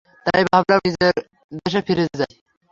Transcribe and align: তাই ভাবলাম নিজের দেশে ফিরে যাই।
তাই 0.25 0.41
ভাবলাম 0.49 0.79
নিজের 0.85 1.15
দেশে 1.57 1.79
ফিরে 1.87 2.03
যাই। 2.11 2.33